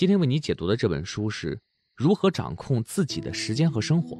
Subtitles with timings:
[0.00, 1.60] 今天为你解读的这本书是
[1.94, 4.16] 如何掌控自己的时间和生活。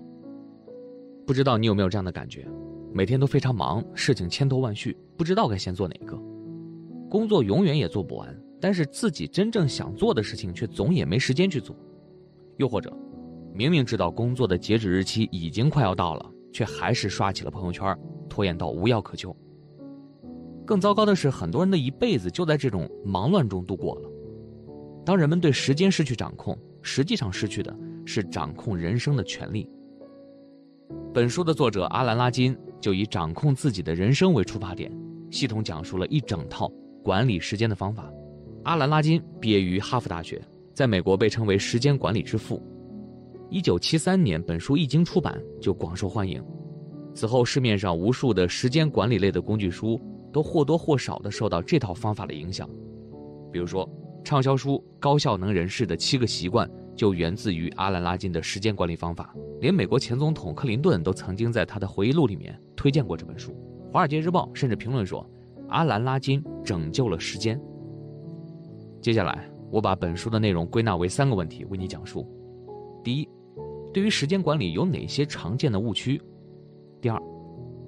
[1.26, 2.46] 不知道你有没有这样的感觉？
[2.92, 6.21] 每天都非常忙，事情千头万绪，不知道该先做哪个。
[7.08, 11.75] 工作永远也做不完，但是自己真正想做的事情却总也没时间去做。
[12.59, 12.95] 又或者，
[13.55, 19.35] 明明知道工作的截止日期已经快要到了，却还是刷起了朋友圈，拖延到无药可救。
[20.67, 24.11] 更糟糕的是，很多人的一辈子就在这种忙乱中度过了。
[25.11, 29.68] 当人们对时间失去掌控，实际上失去的是掌控人生的权利。
[31.12, 34.88] 本书的作者阿兰·拉金就以掌控自己的人生为出发点，
[35.28, 36.70] 系统讲述了一整套
[37.02, 38.09] 管理时间的方法。
[38.62, 40.41] 阿兰·拉金毕业于哈佛大学，
[40.73, 42.62] 在美国被称为时间管理之父。
[43.51, 46.40] 一九七三年，本书一经出版就广受欢迎。
[47.16, 50.01] 此后，市面上无数的时间管理类的工具书
[50.32, 52.70] 都或多或少的受到这套方法的影响，
[53.51, 53.90] 比如说。
[54.23, 63.52] 畅销书《高效能人士的七个习惯》就源自于阿兰·拉金的时间管理方法，连美国前总统克林顿都曾经在他的回忆录里面推荐过这本书。
[63.93, 65.28] 《华尔街日报》甚至评论说
[65.69, 67.60] ：“阿兰·拉金拯救了时间。”
[69.00, 72.28] 接下来，我把本书的内容归纳为三个问题为你讲述：
[73.03, 73.28] 第一，
[73.93, 76.21] 对于时间管理有哪些常见的误区；
[77.00, 77.21] 第二，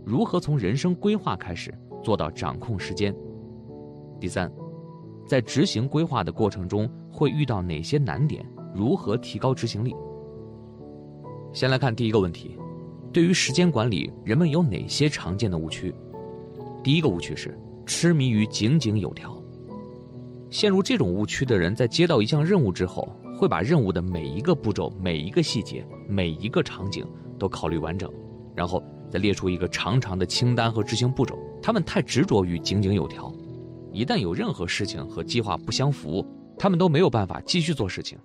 [0.05, 1.73] 如何从人生规划开始
[2.03, 3.13] 做到掌控时间；
[4.19, 4.51] 第三。
[5.27, 8.45] 在执行规划的过程中，会遇到哪些难点？
[8.75, 9.95] 如何提高执行力？
[11.53, 12.59] 先来看第一个问题：
[13.13, 15.95] 对于时间管理，人们有哪些常见的误区？
[16.83, 19.41] 第一个误区是痴迷于井井有条。
[20.51, 27.07] 陷入这种误区的人，在接到一项任务之后，会把任务的每一个步骤、每一个细节、每一个场景
[27.39, 28.11] 都考虑完整，
[28.55, 31.39] 然后再列出一个长长的清单和执行步骤。
[31.63, 33.33] 他们太执着于井井有条。
[33.93, 36.27] 一旦有任何事情和计划不相符，
[36.59, 38.19] 他们都没有办法继续做事情，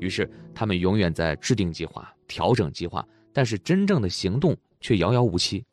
[0.00, 5.64] 于是他们永远在制定计划、调整计划，但是真正的行动却遥遥无期。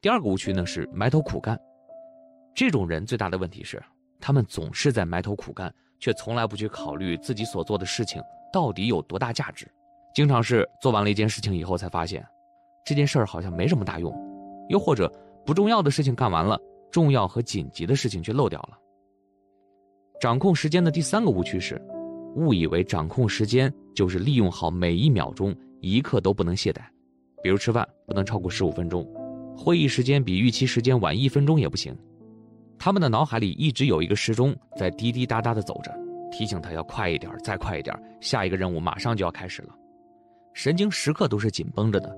[0.00, 1.60] 第二个误区呢是埋头苦干，
[2.54, 3.82] 这种人最大的问题是，
[4.18, 9.70] 他们总是在埋头苦干，却从来不去考虑自己所做的事情到底有多大价值，
[10.14, 12.26] 经常是做完了一件事情以后才发现，
[12.82, 14.10] 这件事儿好像没什么大用，
[14.70, 15.06] 又或者
[15.44, 16.58] 不重要的事情干完了。
[16.90, 18.78] 重要和紧急的事情却漏掉了。
[20.20, 21.80] 掌控时间的第三个误区是，
[22.36, 26.82] 误以为掌控时间就是利用好每一秒钟，一刻都不能懈怠。
[27.42, 29.06] 比如吃饭不能超过十五分钟，
[29.56, 31.96] 会议时间比预期时间晚一分钟也不行。
[32.78, 35.90] 他们的脑海里一直有一个时钟在滴滴答答的走着，
[36.30, 39.74] 提醒他要快一点，再快一点，下一个任务马上就要开始了。
[40.52, 42.14] 神经时刻都是紧绷着的，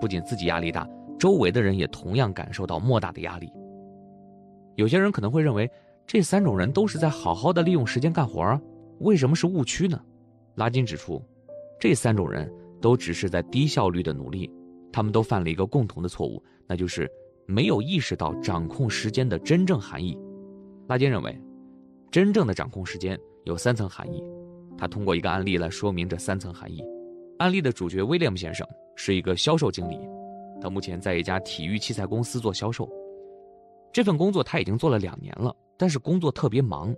[0.00, 0.86] 不仅自己压力大，
[1.18, 3.50] 周围的人也同样感受到莫大的压力。
[4.76, 5.68] 有些人可能会认为，
[6.06, 8.60] 这三种人都是在好好的利用时间干活啊，
[9.00, 10.00] 为什么是误区呢？
[10.54, 11.20] 拉金指出，
[11.80, 12.50] 这三种人
[12.80, 14.50] 都只是在低效率的努力，
[14.92, 17.10] 他们都犯了一个共同的错误，那就是
[17.46, 20.18] 没有意识到掌控时间的真正含义。
[20.88, 21.38] 拉金认为，
[22.10, 24.22] 真正的掌控时间有三层含义，
[24.76, 26.82] 他通过一个案例来说明这三层含义。
[27.38, 29.98] 案例的主角威廉姆先生是一个销售经理，
[30.60, 32.88] 他目前在一家体育器材公司做销售。
[33.96, 36.94] 这份工作他已经做了两年了，但是工作特别忙，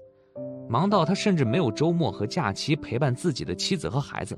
[0.69, 4.37] 忙到他甚至没有周末和假期陪伴自己的妻子和孩子。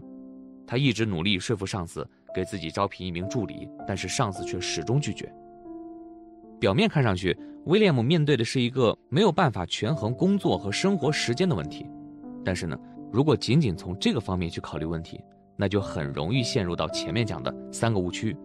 [0.66, 5.34] 他一直努力说服上司给自己招聘一名助理，但是上司却始终拒绝。
[6.60, 7.34] 表面看上去，
[7.64, 11.86] 威廉姆面对的是一个没有办法权衡工作和生活时间的问题，
[12.44, 12.78] 但是呢，
[13.10, 15.18] 如果仅仅从这个方面去考虑问题，
[15.56, 18.36] 那就很容易陷入到前面讲的三个误区，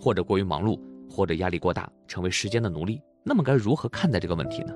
[0.00, 0.76] 或者过于忙碌，
[1.08, 3.00] 或者压力过大，成为时间的奴隶。
[3.24, 4.74] 那么该如何看待这个问题呢？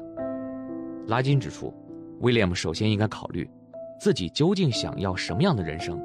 [1.08, 1.74] 拉金指出，
[2.20, 3.48] 威廉姆首先应该考虑
[4.00, 6.00] 自己究竟想要什么样的人生。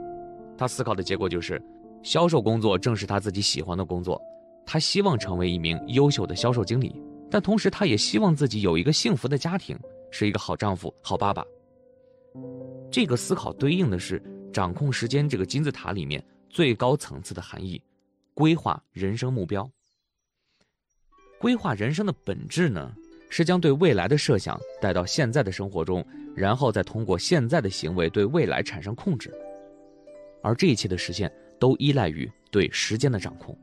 [0.58, 1.62] 他思考的结果就是，
[2.04, 4.22] 销售工作正是他自己喜欢的工作。
[4.66, 9.78] 他希望成为一名优秀的销售经理，但同时他也希望自己有一个幸福的家庭，
[10.12, 11.44] 是一个好丈夫、好爸爸。
[12.92, 14.22] 这个思考对应的是
[14.54, 17.82] 掌控时间这个金字塔里面最高层次的含义：
[18.34, 19.70] 规划人生目标。
[21.42, 22.94] 规划人生的本质呢，
[23.28, 26.06] 是将对未来的设想带到现在的生活中，
[26.36, 29.34] 然后再通过现在的行为对未来产生控制。
[30.44, 33.58] 而这一切的实现都依赖于对时间的掌控。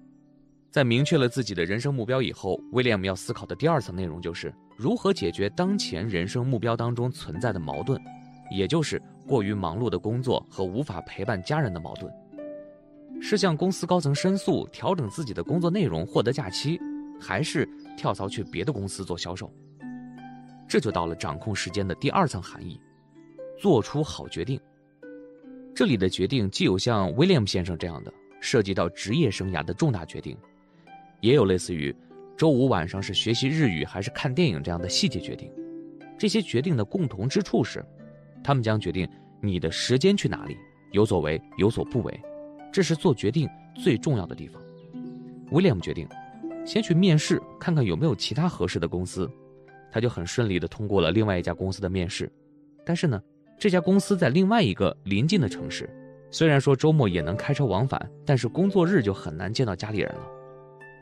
[0.73, 7.97] 在明确了自己的人生目标以后，威廉姆要思考的第二层内容就是如何解决当前人生目标当中存在的矛盾，
[8.51, 12.13] 也就是过于忙碌的工作和无法陪伴家人的矛盾。
[13.21, 16.77] 是向公司高层申诉，调整自己的工作内容，获得假期。
[17.21, 19.53] 还是跳槽去别的公司做销售，
[20.69, 22.81] 这就到了掌控时间的第二层含义：
[23.59, 24.61] 做出好决定。
[25.75, 30.37] 这里的决定既有像威廉姆先生这样的涉及到职业生涯的重大决定，
[31.21, 31.95] 也有类似于
[32.37, 35.51] 周五晚上是学习日语还是看电影这样的细节决定。
[36.19, 37.85] 这些决定的共同之处是，
[38.43, 39.09] 他们将决定
[39.41, 40.57] 你的时间去哪里，
[40.91, 42.21] 有所为有所不为，
[42.73, 44.61] 这是做决定最重要的地方。
[45.53, 46.09] 威廉姆决定
[46.69, 49.27] 先去面试，看看有没有其他合适的公司，
[49.91, 52.31] 他就很顺利地通过了另外一家公司的面试，
[52.85, 53.21] 但是呢。
[53.61, 55.91] 这家公司在另外一个临近的城市，
[56.31, 60.21] 虽然说周末也能开车往返，但是工作日就很难见到家里人了。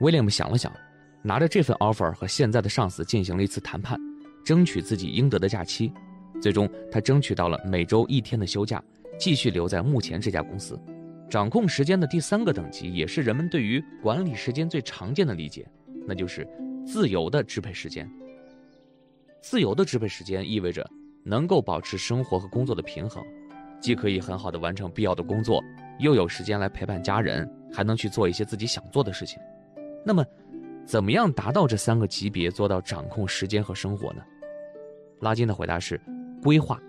[0.00, 0.72] 威廉姆想了想，
[1.20, 4.00] 拿着这份 offer 和现在的上司进行了一次谈判，
[4.42, 5.92] 争取自己应得的假期。
[6.40, 8.82] 最终，他争取到了每周一天的休假，
[9.18, 10.80] 继续留在目前这家公司。
[11.28, 15.66] 掌控时间的第三个等级，也是人们对于管理时间最常见的理解，
[16.06, 16.46] 那就是
[16.86, 18.10] 自由的支配时间。
[19.40, 20.88] 自由的支配时间意味着。
[21.28, 23.20] 能够保持生活和工作的平衡，
[23.80, 25.60] 既可以很好的完成必要的工作，
[25.98, 29.36] 又有时间来陪伴家人，还能去做一些自己想做的事情。
[30.04, 30.24] 那么，
[30.84, 34.22] 怎么样达到这三个级别，做到掌控时间和生活呢？
[35.18, 36.00] 拉金的回答是：
[36.40, 36.80] 规划。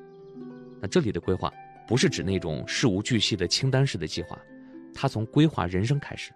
[0.80, 1.52] 那这里的规划
[1.88, 4.38] 不是指那种事无巨细的清单式的计划，
[4.94, 6.32] 它从规划人生开始。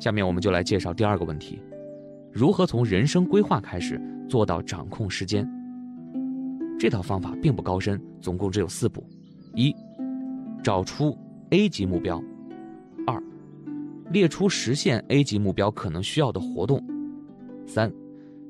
[0.00, 1.62] 下面我们就来介绍第二个问题：
[2.32, 5.48] 如何从人生规划开始做到掌控时间？
[6.76, 9.06] 这套方法并不高深，总共只有四步：
[9.54, 9.72] 一、
[10.64, 11.16] 找出
[11.50, 12.18] A 级目标；
[13.06, 13.22] 二、
[14.10, 16.80] 列出实现 A 级目标可能需要的活动；
[17.64, 17.92] 三、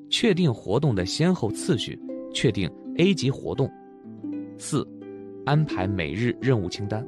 [0.08, 2.00] 确定活动的先后次序，
[2.32, 3.68] 确定 A 级活动；
[4.56, 4.88] 四、
[5.44, 7.04] 安排每日任务清单。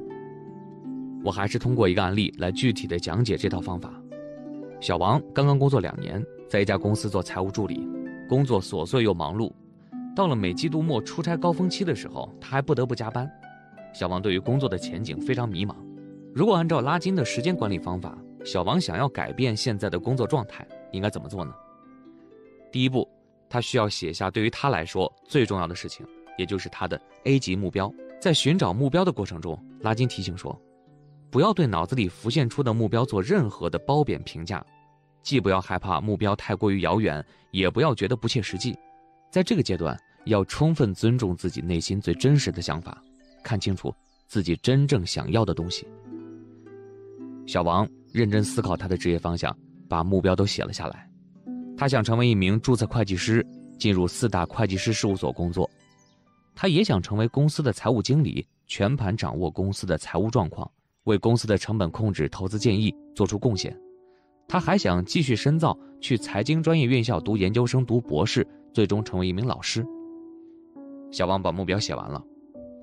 [1.23, 3.93] 我还是通过一个案例来具体的讲解这套方法。
[4.81, 7.87] 小王刚刚工作两年，在一家公司做财务助理，
[8.27, 9.51] 工作琐碎又忙碌。
[10.15, 13.29] 到了每季度末出差高峰期的时候，他还不得不加班。
[13.93, 15.75] 小王对于工作的前景非常迷茫。
[16.33, 21.53] 如果按照拉金的时间管理方法，小王想要改变现在的工作状态，应该怎么做呢？
[22.71, 23.07] 第一步，
[23.49, 26.05] 他需要写下对于他来说最重要的事情，
[26.37, 27.91] 也就是他的 A 级目标。
[28.19, 30.59] 在寻找目标的过程中，拉金提醒说，
[31.29, 34.65] 不要对脑子里浮现出的目标做任何的褒贬评价，
[35.21, 38.75] 既不要害怕目标太过于遥远，也不要觉得不切实际。
[39.29, 39.95] 在这个阶段，
[40.25, 43.03] 要充分尊重自己内心最真实的想法，
[43.43, 43.93] 看清楚
[44.27, 45.85] 自己真正想要的东西。
[47.45, 49.55] 小王认真思考他的职业方向，
[49.87, 51.07] 把目标都写了下来。
[51.77, 53.45] 他想成为一名注册会计师，
[53.77, 55.69] 进入四大会计师事务所工作。
[56.55, 60.69] 他也想成为公司的财务经理，全盘掌握公司的财务状况，
[61.03, 63.77] 为公司的成本控制、投资建议做出贡献。
[64.47, 68.47] 他还想继续深造，去财经专业院校读研究生、读博士。
[68.73, 69.85] 最终成为一名老师。
[71.09, 72.21] 小王把目标写完了，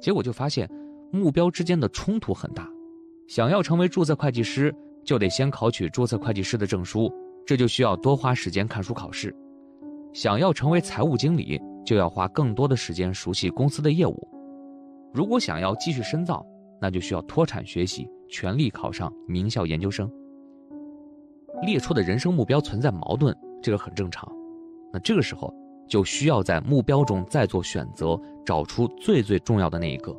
[0.00, 0.66] 结果就发现
[1.12, 2.66] 目标之间的冲突很大。
[3.28, 4.74] 想要成为注册会计师，
[5.04, 7.12] 就得先考取注册会计师的证书，
[7.44, 9.28] 这就需要多花时间看书考试；
[10.14, 14.29] 想要成为财务经理，就要花更多的时间熟悉公司的业务。
[15.12, 16.44] 如果想要继续深造，
[16.81, 20.11] 那就需要脱产学习，全力考上名校研究生。
[21.62, 24.31] 列出的人生目标存在矛盾，这个很正常。
[24.93, 25.52] 那这个时候。
[25.88, 30.17] 就需要在目标中再做选择，找出最最重要的那一个。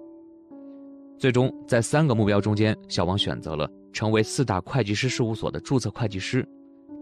[1.17, 6.47] 最终，在三个目标中间，小王选择了成为四大会计师事务所的注册会计师，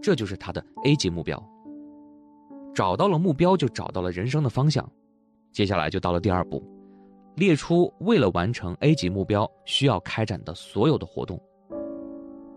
[0.00, 1.42] 这就是他的 A 级目标。
[2.74, 4.88] 找到了目标，就找到了人生的方向。
[5.52, 6.62] 接下来就到了第二步，
[7.36, 11.40] 列出为了完成 A 级目标需要开展的所有的活动。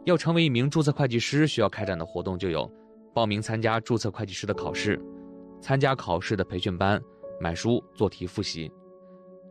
[0.06, 2.72] 要成为一名注册会计师，需要开展的活动就有：
[3.14, 5.02] 报名参加注册会计师的考试。
[5.60, 7.02] 参加考试的培训班，
[7.42, 8.72] 买书做题复习，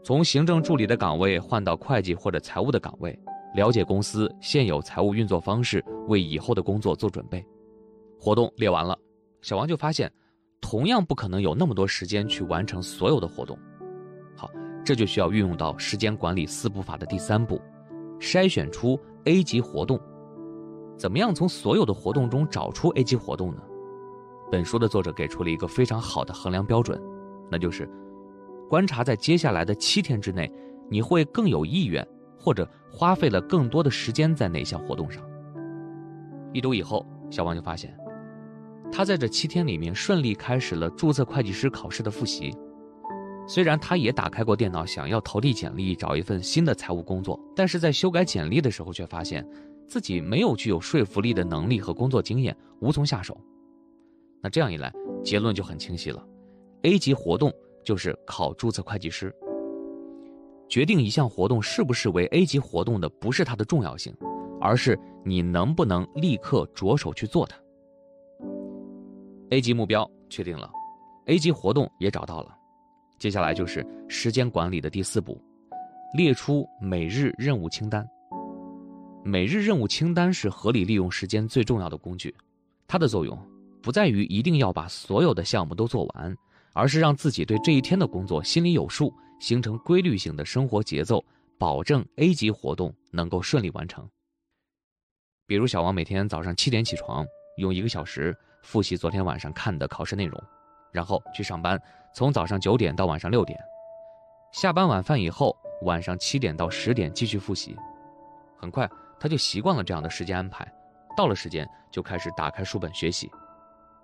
[0.03, 3.19] 从行政助理的岗位换到会计或者财务的岗位，
[3.57, 7.45] 了解公司现有财务运作方式，为以后的工作做准备。
[8.19, 8.97] 活动列完了，
[9.43, 10.11] 小王就发现，
[10.65, 13.59] 同样不可能有那么多时间去完成所有的活动。
[14.35, 14.51] 好，
[14.83, 17.61] 这就需要运用到时间管理四步法的第三步，
[18.19, 20.01] 筛选出 A 级活动。
[20.97, 23.61] 怎么样从所有的活动中找出 A 级活动呢？
[24.51, 26.99] 本书的作者给出了一个非常好的衡量标准，
[27.51, 27.87] 那就是
[28.71, 30.51] 观察在接下来的七天之内，
[30.91, 32.07] 你会更有意愿，
[32.39, 35.23] 或者花费了更多的时间在哪项活动上。
[36.55, 37.95] 一周以后，小王就发现，
[38.97, 42.57] 他在这七天里面顺利开始了注册会计师考试的复习。
[43.45, 49.45] 虽然他也打开过电脑，想要投递简历找一份新的财务工作，但是在修改简历的时候，却发现
[49.89, 53.37] 自己没有具有说服力的能力和工作经验，无从下手。
[54.41, 54.93] 那这样一来，
[55.25, 56.25] 结论就很清晰了
[56.83, 59.35] ：A 级活动就是考注册会计师。
[60.69, 64.15] 决定一项活动是不是为 A 级活动的，不是它的重要性，
[64.61, 67.57] 而是你能不能立刻着手去做它。
[69.51, 70.71] A 级目标确定了
[71.27, 72.57] ，A 级活动也找到了，
[73.19, 75.41] 接下来就是时间管理的第四步，
[76.17, 78.09] 列出每日任务清单。
[79.23, 82.35] 每日任务清单是合理利用时间最重要的工具，
[82.87, 83.39] 它的作用
[83.83, 86.35] 不在于一定要把所有的项目都做完，
[86.73, 91.23] 而是让自己对这一天的工作心里有数，形成规律性的生活节奏，
[91.59, 94.09] 保证 A 级活动能够顺利完成。
[95.47, 97.25] 比如小王每天早上七点起床，
[97.59, 98.35] 用一个小时
[98.65, 100.43] 复习昨天晚上看的考试内容，
[100.91, 101.81] 然后去上班，
[102.15, 103.61] 从早上九点到晚上六点，
[104.53, 107.77] 下班晚饭以后，晚上七点到十点继续复习，
[108.59, 108.91] 很快。
[109.21, 110.67] 他就习惯了这样的时间安排，
[111.17, 113.31] 到了时间就开始打开书本学习。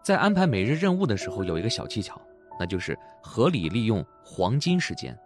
[0.02, 2.21] 在安排每日任务的时候，有一个小技巧，
[2.59, 5.19] 那就是合理利用黄金时间。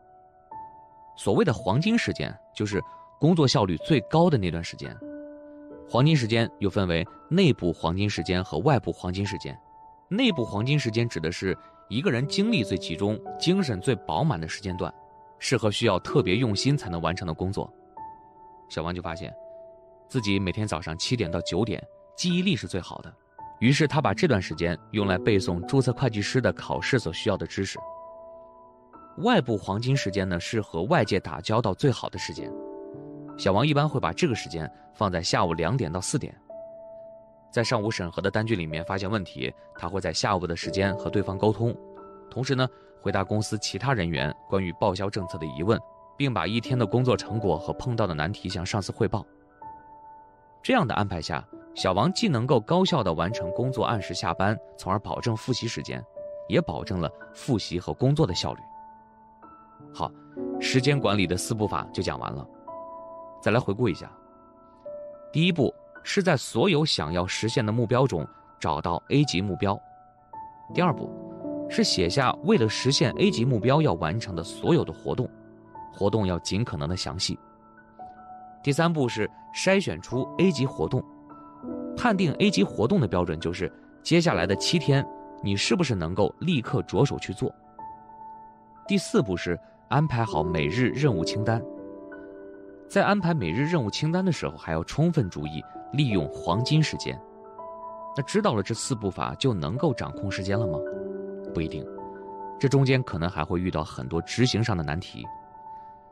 [1.16, 2.82] 所谓的黄金时间，就是
[3.20, 4.96] 工作效率最高的那段时间。
[5.88, 9.58] 黄金时间又分为内部黄金时间和外部黄金时间。
[10.08, 11.56] 内部黄金时间指的是
[11.88, 14.92] 一个人精力最集中、精神最饱满的时间段，
[15.38, 17.72] 适合需要特别用心才能完成的工作。
[18.68, 19.32] 小王就发现。
[20.06, 21.82] 自己每天早上七点到九点，
[22.14, 23.12] 记忆力是最好的，
[23.58, 27.78] 于是他把这段时间用来背诵注册会计师的考试所需要的知识。
[29.18, 32.52] 外部黄金时间呢，是和外界打交道最好的时间。
[33.36, 36.34] 小王一般会把这个时间放在下午两点到四点。
[37.50, 41.74] 在上午审核的单据里面发现问题，他会在下午的时间和对方沟通，
[42.30, 42.66] 同时呢，
[43.00, 45.78] 回答公司其他人员关于报销政策的疑问，
[46.16, 49.24] 并把一天的工作成果和碰到的难题向上司汇报。
[50.62, 56.02] 这样的安排下，小王既能够高效的完成工作，按时下班，从而保证复习时间，
[56.48, 58.60] 也保证了复习和工作的效率。
[59.92, 60.10] 好，
[60.60, 62.44] 时间管理的四步法就讲完了。
[63.44, 64.10] 再来回顾一下：
[65.30, 65.70] 第一步
[66.02, 68.26] 是在所有想要实现的目标中
[68.58, 69.76] 找到 A 级目标；
[70.72, 71.10] 第二步
[71.68, 75.28] 是写下为了实现 A 级目标要完成的所有的活动，
[75.92, 77.38] 活动要尽可能的详细。
[78.62, 81.04] 第三步是筛选出 A 级活动，
[81.98, 83.70] 判定 A 级活动的标准就是
[84.02, 85.06] 接下来的七天，
[85.42, 87.54] 你是不是能够立刻着手去做。
[88.88, 89.60] 第四步是
[89.90, 91.62] 安排好每日任务清单，
[92.88, 95.62] 在安排每日任务清单的时候，还要充分注意
[95.92, 97.18] 利用黄金时间。
[98.16, 100.78] 那知道了这四步法就能够掌控时间了吗？
[101.52, 101.84] 不一定，
[102.60, 105.24] 这中间可能还会遇到很多执行上的难题。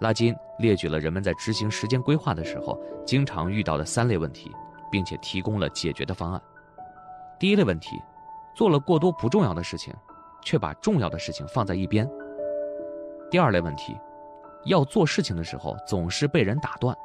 [0.00, 2.76] 拉金列举了人们在执行时间规划的时候
[3.06, 4.50] 经常遇到的三类问题，
[4.90, 6.42] 并且提供了解决的方案。
[7.38, 8.02] 第一类问题，
[8.56, 9.94] 做了过多不重要的事情，
[10.42, 12.08] 却把重要的事情放在一边。
[13.30, 13.96] 第二类问题，
[14.64, 16.96] 要做事情的时候总是被人打断。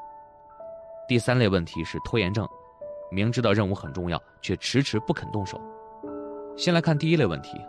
[1.08, 2.48] 第三类问题是拖延症，
[3.12, 5.62] 明知道任务很重要，却迟迟不肯动手。
[6.56, 7.62] 先来看第一类问题，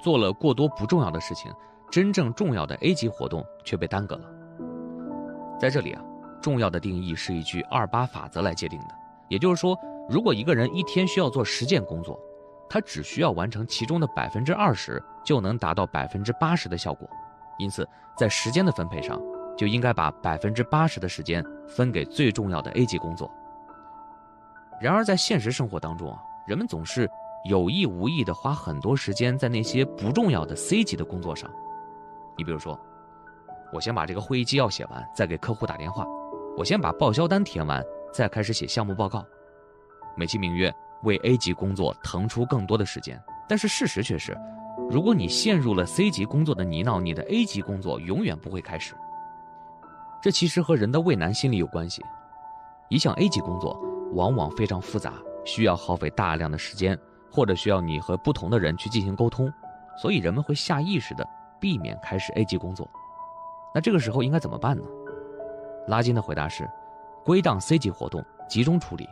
[0.00, 1.52] 做了过多不重要的事情。
[1.88, 4.28] 真正重要的 A 级活动却被耽搁了。
[5.58, 6.02] 在这里啊，
[6.42, 8.94] 重要的定义是一句二八法则来界定的，
[9.28, 12.20] 也就是说，如果一个人一天需要做十件工作，
[12.68, 17.08] 他只需要完成其中的百分之二十，就能达到百分之八十的效果。
[17.58, 19.20] 因此，在时间的分配上，
[19.56, 23.30] 就应该把百分之八十的时间分给最重要的 A 级工作。
[24.80, 27.08] 然而，在现实生活当中啊，人们总是
[27.48, 31.50] 有意无意地花很多时间在那些不重要的 C 级的工作上。
[32.36, 32.78] 你比如说，
[33.72, 36.04] 我先把这个会议纪要写完，再给客户打电话；
[36.58, 37.82] 我先把报销单填完，
[38.12, 39.24] 再开始写项目报告，
[40.14, 40.70] 美其名曰
[41.04, 43.18] 为 A 级工作腾出更多的时间。
[43.48, 44.36] 但是事实却是，
[44.88, 48.94] 如果你陷入了 C 级工作的泥淖，你的 A 级工作永远不会开始。
[50.22, 52.02] 这其实和人的畏难心理有关系。
[52.88, 53.78] 一项 A 级工作
[54.12, 55.14] 往往非常复杂，
[55.44, 56.98] 需要耗费大量的时间，
[57.30, 59.52] 或者需要你和不同的人去进行沟通，
[60.00, 61.26] 所以人们会下意识的。
[61.58, 62.86] 避免开始 A 级工作，
[63.74, 64.82] 那这个时候应该怎么办呢？
[65.88, 66.68] 拉金的回答是：
[67.24, 69.08] 归档 C 级活动，集中处理。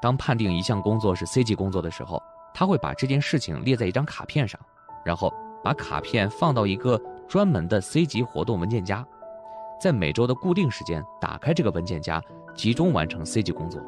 [0.00, 2.20] 当判定一项工作是 C 级工作的时候，
[2.54, 4.58] 他会把这件事情列在一张卡片上，
[5.04, 5.32] 然后
[5.62, 9.06] 把卡片放到一个专门的 C 级活动文件夹，
[9.80, 12.22] 在每周的固定时间打开这个文件夹，
[12.54, 13.82] 集中完成 C 级工作。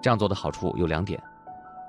[0.00, 1.22] 这样做的好处有两点：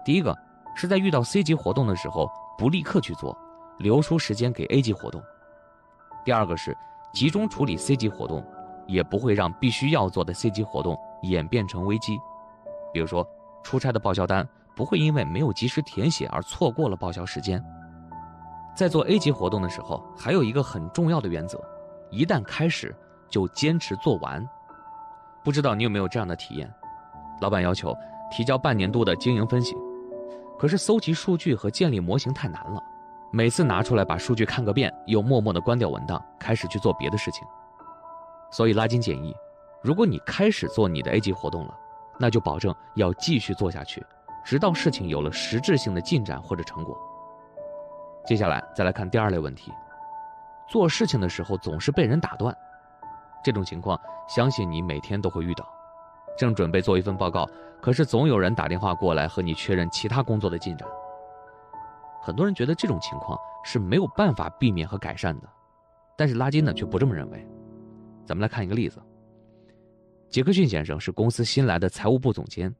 [0.03, 0.35] 第一个
[0.75, 3.37] 是在遇到 C 级活动的时候，不立刻去做。
[3.79, 5.23] 留出时间给 A 级活动。
[6.25, 6.75] 第二个是
[7.13, 8.45] 集中处理 C 级活动，
[8.85, 12.19] 也不会让必须要做的 C 级活动演变成危机。
[12.91, 13.25] 比如说，
[13.63, 14.45] 出差的报销单
[14.75, 17.63] 不会因为没有及时填写而错过了报销时间。
[18.79, 21.61] 在做 A 级活动的时候，还有一个很重要的原则：
[22.09, 22.95] 一旦开始，
[23.27, 24.47] 就坚持做完。
[25.43, 26.73] 不知道你有没有这样的体验？
[27.41, 27.93] 老板要求
[28.31, 29.75] 提交半年度的经营分析，
[30.57, 32.81] 可是搜集数据和建立模型太难了，
[33.33, 37.45] 每次拿出来把数据看个遍，又默默的关掉文档，开始去做别的事情。
[38.49, 39.35] 所以拉金建议，
[39.83, 41.77] 如果你开始做你的 A 级活动了，
[42.17, 44.01] 那就保证要继续做下去，
[44.45, 46.97] 直到事情有了实质性的进展或者成果。
[48.25, 49.71] 接下来再来看第二类问题，
[50.69, 52.55] 做事情的时候总是被人打断，
[53.43, 55.67] 这种情况相信你每天都会遇到。
[56.37, 57.49] 正准备做一份报告，
[57.81, 60.87] 可是总有人打电话过来和你确认其他工作的进展。
[62.21, 65.49] 很多人觉得这种情况是没有办法避免和改善的，
[66.15, 67.45] 但是拉金呢却不这么认为。
[68.25, 69.01] 咱们来看一个例子。
[70.29, 72.73] 杰克逊先生是公司新来的财务部总监，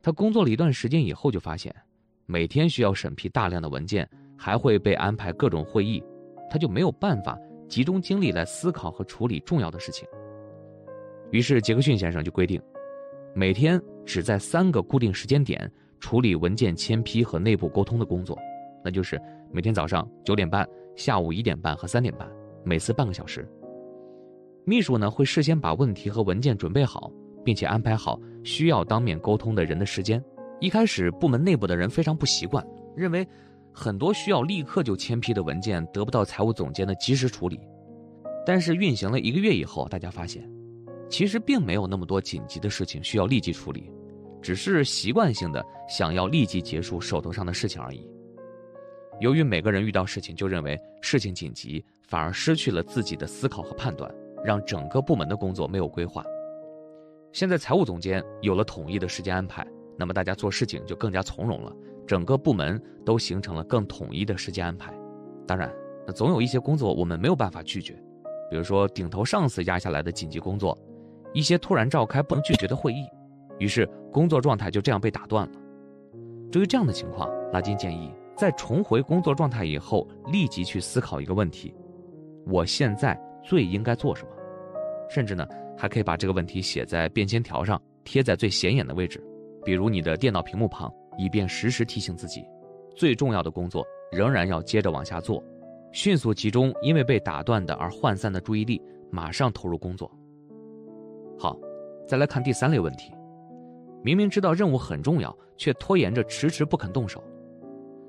[0.00, 1.74] 他工作了一段时间以后就发现，
[2.26, 4.08] 每天需要审批大量的文件。
[4.44, 6.02] 还会被安排各种会议，
[6.50, 10.04] 他就没有办法集中精力来思考和处理重要的事情。
[11.30, 12.60] 于是杰克逊先生就规定，
[13.36, 15.70] 每天只在三个固定时间点
[16.00, 18.36] 处理文件签批和内部沟通的工作，
[18.84, 19.16] 那就是
[19.52, 22.28] 每天早上九点半、下午一点半和三点半，
[22.64, 23.48] 每次半个小时。
[24.64, 27.12] 秘书呢会事先把问题和文件准备好，
[27.44, 30.20] 并且安排好需要当面沟通的人的时间。
[30.58, 33.24] 一开始部门内部的人非常不习惯，认为。
[33.72, 37.58] 很多需要立刻就签批的文件得不到财务总监的及时处理，
[38.44, 40.48] 但是运行了一个月以后，大家发现，
[41.08, 43.90] 其实并没有那么多紧急的事情需要立即处理，
[44.42, 48.06] 只是习惯性的想要立即结束手头上的事情而已。
[49.20, 54.12] 由于每个人遇到事情就认为事情紧急，反而失去了自己的思考和判断，
[54.44, 56.24] 让整个部门的工作没有规划。
[57.32, 59.66] 现在财务总监有了统一的时间安排，
[59.98, 61.74] 那么大家做事情就更加从容了。
[62.06, 64.92] 整个部门都形成了更统一的时间安排，
[65.46, 65.72] 当然，
[66.06, 67.94] 那总有一些工作我们没有办法拒绝，
[68.50, 70.76] 比如说顶头上司压下来的紧急工作，
[71.32, 73.06] 一些突然召开不能拒绝的会议，
[73.58, 75.58] 于是工作状态就这样被打断了。
[76.50, 81.72] 对于这样的情况，拉金建议在重回工作状态以后，立即去思考一个问题：
[82.46, 84.30] 我现在最应该做什么？
[85.08, 85.46] 甚至呢，
[85.78, 89.22] 还可以把这个问题写在便签条上，贴在最显眼的位置，
[89.64, 90.92] 比如你的电脑屏幕旁。
[91.18, 92.42] 以便时时提醒自己，
[92.96, 95.44] 最重要的工作仍然要接着往下做，
[95.92, 100.10] 迅速集中因为被打断的而涣散的注意力，马上投入工作。
[101.38, 101.54] 好，
[102.08, 103.12] 再来看第三类问题，
[104.02, 107.22] 明明知道任务很重要，却拖延着迟迟不肯动手，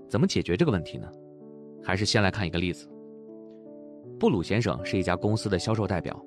[0.08, 1.12] 怎么解决这个问题呢？
[1.84, 2.90] 还是先来看一个例子。
[4.18, 6.18] 布鲁先生是一家公司的销售代表，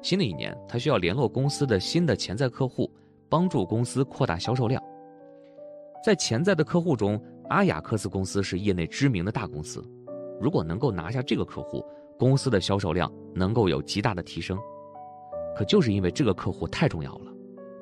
[0.00, 2.90] 新的一年他需要联络公司的新的潜在客户，
[3.32, 4.82] 帮助公司扩大销售量。
[6.04, 7.18] 在潜在的客户中，
[7.48, 9.82] 阿雅克斯公司是业内知名的大公司。
[10.38, 11.82] 如果能够拿下这个客户，
[12.18, 14.58] 公司的销售量能够有极大的提升。
[15.56, 17.32] 可就是因为这个客户太重要了，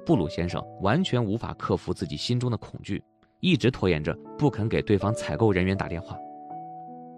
[0.07, 3.03] 布鲁先生完全无法克服自己心中的恐惧，
[3.41, 6.17] 一直拖延着不肯给对方采购人员打电话。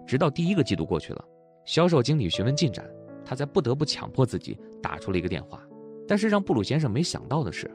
[0.07, 1.23] 直到第一个季度过去了，
[1.65, 2.83] 销售经理询问进展，
[3.23, 5.61] 他才不得不强迫自己打出了一个电话。
[6.07, 7.69] 但是让布鲁先生没想到的是，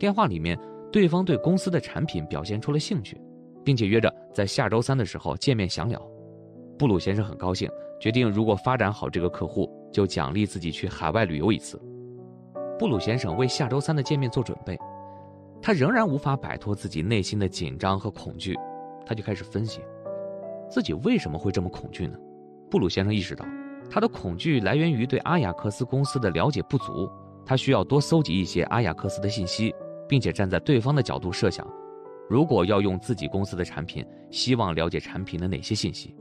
[0.00, 0.58] 电话里面。
[0.92, 3.16] 对方对公司的产品表现出了兴趣，
[3.64, 6.02] 并且约着在下周三的时候见面详聊。
[6.76, 11.80] 布鲁先生很高兴，决定如果发展好这个客户，就奖励自己去海外旅游一次。
[12.76, 14.76] 布鲁先生为下周三的见面做准备，
[15.62, 18.58] 他仍然无法摆脱自己内心的紧张和恐惧，
[19.06, 19.80] 他就开始分析
[20.68, 22.18] 自己为什么会这么恐惧呢？
[22.68, 23.46] 布鲁先生意识到，
[23.88, 27.08] 他的恐惧来源于对阿雅克斯公司的了解不足，
[27.46, 29.72] 他需要多搜集一些阿雅克斯的信息。
[30.10, 31.64] 并且站在对方的角度设想，
[32.28, 36.12] 如果要用自己公司的产品，希望了解产品的哪些信息？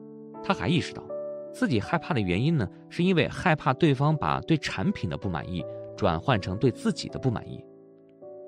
[0.43, 1.03] 他还意识到，
[1.51, 5.65] 自己害怕的原因呢，是因为害怕对方把对产品的不满意
[5.97, 7.59] 转换成对自己的不满意，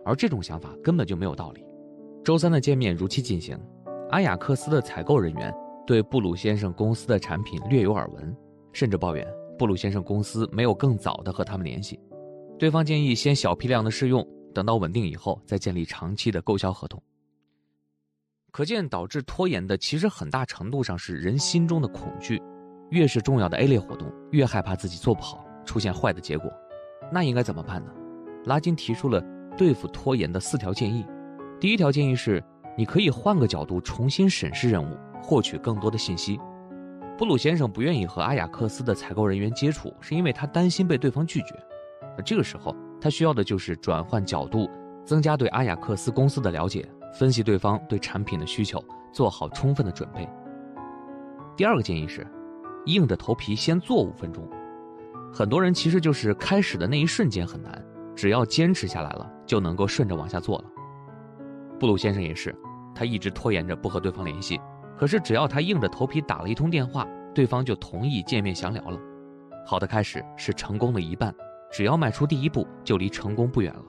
[0.05, 1.65] 而这种想法根本就没有道理。
[2.23, 3.59] 周三的见面如期进行，
[4.11, 5.51] 阿雅克斯的采购人员
[5.87, 8.37] 对布鲁先生公司的产品略有耳闻，
[8.73, 9.27] 甚至抱怨
[9.57, 11.99] 布鲁先生公司没有更早的和他们联系。
[12.59, 14.23] 对方建议先小批量的试用。
[14.53, 17.01] 等到稳定以后，再建立长期的购销合同。
[18.51, 22.41] 可见，导致拖延的其实很大程度上是人心中的恐惧。
[22.89, 26.51] 越是重要的 A 类活动，越害怕自己做不好，出现坏的结果。
[27.09, 27.91] 那应该怎么办呢？
[28.43, 29.23] 拉金提出了
[29.57, 31.05] 对付拖延的四条建议。
[31.57, 32.43] 第一条建议是，
[32.77, 36.37] 你可以换个角度重新审视任务，获取更多的信息。
[37.17, 41.55] 布鲁先生不愿意和阿雅克斯的采购人员接触，是因为他担心被对方拒绝。
[42.17, 44.69] 而这个时候，他需要的就是转换角度，
[45.03, 46.87] 增加对阿雅克斯公司的了解，
[47.17, 50.29] 分析对方对产品的需求，做好充分的准备。
[51.57, 52.25] 第二个建议是，
[52.85, 54.47] 硬着头皮先做五分钟。
[55.33, 57.83] 很多人其实就是开始的那一瞬间很难，
[58.15, 60.65] 只要坚持下来了，就能够顺着往下做了。
[61.79, 62.55] 布鲁先生也是，
[62.93, 64.59] 他一直拖延着不和对方联系，
[64.95, 68.99] 可是只要他硬着头皮打了一通电话，对方就同意见面详聊了。
[69.65, 71.33] 好的开始是成功的一半，
[71.71, 73.85] 只要迈出第一步，就离成功不远了。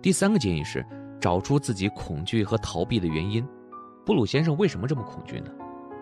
[0.00, 0.86] 第三个建议是，
[1.20, 3.46] 找出自己恐惧和逃避的原因。
[4.06, 5.50] 布鲁先生为什么这么恐惧呢？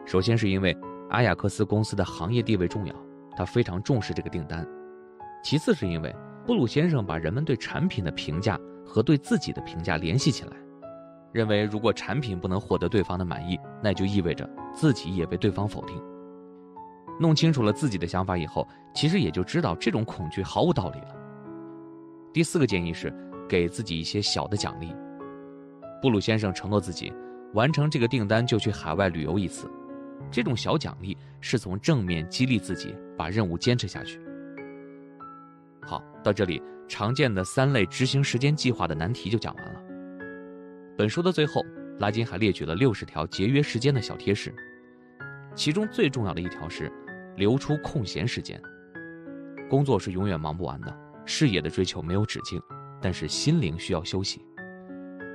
[0.04, 0.76] 首先是因为
[1.10, 2.94] 阿雅克斯公司的行业地位重要，
[3.36, 4.66] 他非常重视这个订单。
[5.42, 10.52] 其次是因为布鲁先生把人们对产品的评价和对自己的评价联系起来，
[11.32, 15.96] 认为如果产品不能获得对方的满意，那就意味着自己也被对方否定。
[17.18, 21.16] 弄清楚了自己的想法以后，其实也就知道这种恐惧毫无道理了。
[22.32, 23.12] 第四个建议是
[23.48, 24.94] 给自己一些小的奖励。
[26.00, 27.12] 布鲁先生承诺自己。
[27.54, 29.70] 完成这个订单就去海外旅游一次，
[30.30, 34.18] 这种小奖励是从正面激励自己把任务坚持下去。
[35.82, 39.82] 好，到这里常见的三类执行时间计划的难题就讲完了。
[40.96, 41.62] 本书的最后，
[41.98, 44.50] 拉金还列举了六十条节约时间的小贴士，
[45.54, 46.90] 其中最重要的一条是
[47.36, 48.60] 留出空闲时间。
[49.68, 52.60] 工作是永远忙不完的，事业的追求没有止境，
[53.00, 54.44] 但是心灵需要休息。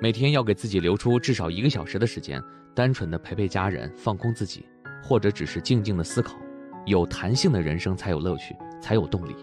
[0.01, 2.41] 每天要给自己留出至少一个小时的时间，
[2.75, 4.65] 单纯的陪陪家人，放空自己，
[5.01, 6.38] 或者只是静静的思考。
[6.86, 9.36] 有弹性的人生才有乐趣，才有动力。